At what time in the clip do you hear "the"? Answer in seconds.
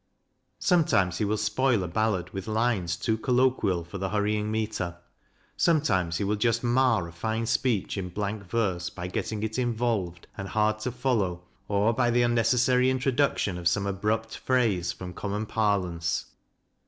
3.99-4.09, 12.09-12.23